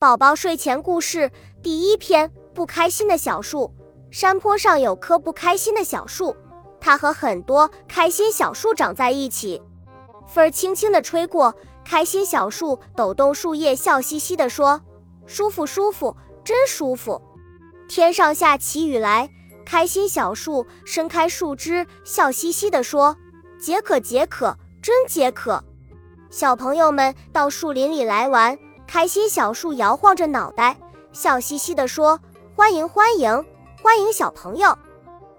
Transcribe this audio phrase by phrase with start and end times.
[0.00, 1.30] 宝宝睡前故事
[1.62, 3.70] 第一篇：不开心的小树。
[4.10, 6.34] 山坡上有棵不开心的小树，
[6.80, 9.60] 它和很多开心小树长在一起。
[10.26, 14.80] 风儿轻轻地吹过，开心小树抖动树叶，笑嘻嘻地说
[15.28, 17.20] ：“舒服，舒服，真舒服。”
[17.86, 19.28] 天上下起雨来，
[19.66, 23.18] 开心小树伸开树枝，笑嘻嘻地说
[23.60, 25.62] ：“解渴，解渴，真解渴。”
[26.32, 28.58] 小朋友们到树林里来玩。
[28.92, 30.76] 开心小树摇晃着脑袋，
[31.12, 32.18] 笑嘻嘻地说
[32.56, 33.46] ：“欢迎欢迎
[33.80, 34.76] 欢迎，小朋友！”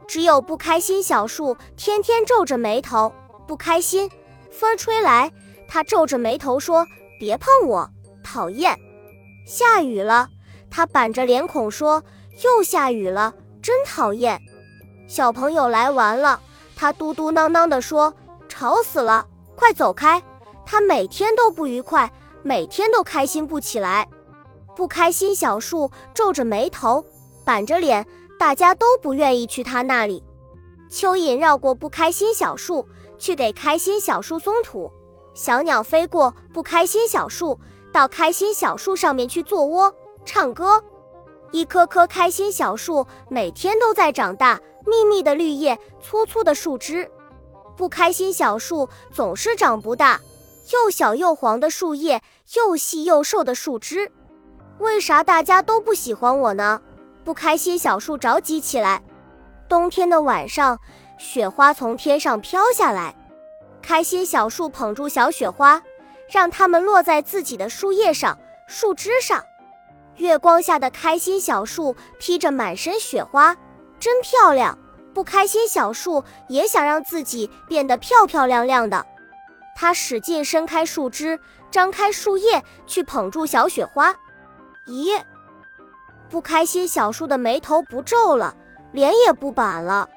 [0.07, 3.11] 只有不开心小树天天皱着眉头，
[3.45, 4.09] 不开心。
[4.49, 5.29] 风吹来，
[5.67, 6.87] 他皱着眉头说
[7.19, 7.89] ：“别碰我，
[8.23, 8.73] 讨厌。”
[9.45, 10.29] 下雨了，
[10.69, 12.01] 他板着脸孔说
[12.45, 14.41] ：“又下雨了，真讨厌。”
[15.09, 16.39] 小朋友来玩了，
[16.77, 18.13] 他嘟嘟囔囔地说
[18.47, 20.23] ：“吵死了，快走开！”
[20.65, 22.09] 他每天都不愉快。
[22.43, 24.07] 每天都开心不起来，
[24.75, 27.05] 不开心小树皱着眉头，
[27.45, 28.05] 板着脸，
[28.39, 30.23] 大家都不愿意去他那里。
[30.89, 34.91] 蚯蚓绕过不开心小树，去给开心小树松土。
[35.33, 37.59] 小鸟飞过不开心小树，
[37.93, 39.93] 到开心小树上面去做窝、
[40.25, 40.83] 唱歌。
[41.51, 47.09] 一棵棵开心小树每天都在长大，密密的绿叶，粗粗的树枝。
[47.77, 50.19] 不开心小树总是长不大。
[50.69, 52.21] 又小又黄的树叶，
[52.55, 54.11] 又细又瘦的树枝，
[54.79, 56.81] 为啥大家都不喜欢我呢？
[57.23, 59.03] 不开心小树着急起来。
[59.67, 60.79] 冬天的晚上，
[61.17, 63.15] 雪花从天上飘下来，
[63.81, 65.81] 开心小树捧住小雪花，
[66.29, 69.43] 让它们落在自己的树叶上、树枝上。
[70.17, 73.55] 月光下的开心小树披着满身雪花，
[73.99, 74.77] 真漂亮。
[75.13, 79.05] 不开心小树也想让自己变得漂漂亮亮的。
[79.75, 81.39] 他使劲伸开树枝，
[81.71, 84.13] 张开树叶去捧住小雪花。
[84.87, 85.21] 咦，
[86.29, 88.55] 不开心小树的眉头不皱了，
[88.91, 90.07] 脸也不板了。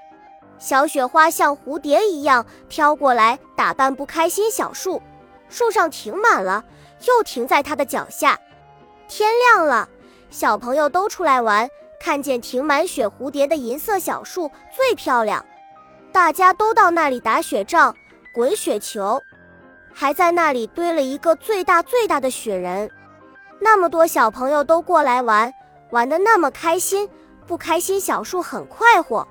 [0.59, 5.03] 小雪花像蝴蝶一样飘过来，打扮不开心小树。
[5.49, 6.65] 树上停满了，
[7.07, 8.39] 又停在它的脚下。
[9.09, 9.89] 天亮了，
[10.31, 11.69] 小朋友都出来玩，
[12.01, 15.45] 看见停满雪蝴蝶的银色小树最漂亮。
[16.13, 17.95] 大家都到那里打雪仗、
[18.35, 19.21] 滚雪球。
[19.95, 22.91] 还在那里堆了一个最大最大的雪人，
[23.61, 25.55] 那么多小朋友都过来玩，
[25.91, 27.09] 玩的那么开心。
[27.47, 29.29] 不开心小树很快活，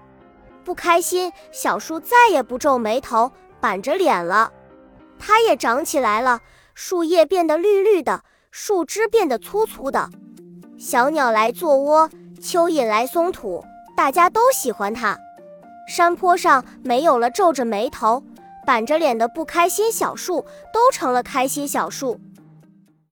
[0.64, 4.52] 不开心小树再也不皱眉头、板着脸了，
[5.18, 6.40] 它也长起来了，
[6.76, 10.10] 树叶变得绿绿的，树枝变得粗粗的。
[10.78, 12.08] 小鸟来做窝，
[12.40, 13.66] 蚯蚓来松土，
[13.98, 15.18] 大家都喜欢它。
[15.88, 18.24] 山坡上没有了皱着眉头。
[18.66, 22.20] 板着脸的不开心小树都成了开心小树。